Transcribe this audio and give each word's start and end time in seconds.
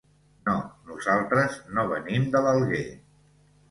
No, 0.47 0.55
nosaltres 0.93 1.61
no 1.77 1.87
venim 1.95 2.29
de 2.37 2.47
l'Alguer. 2.49 2.85